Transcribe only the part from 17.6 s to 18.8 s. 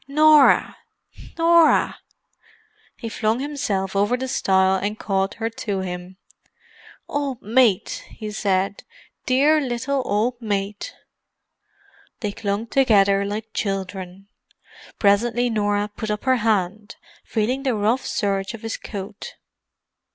the rough serge of his